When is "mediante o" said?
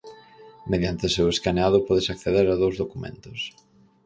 0.71-1.13